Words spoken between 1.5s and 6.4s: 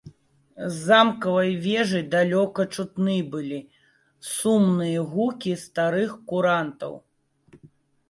вежы далёка чутны былі сумныя гукі старых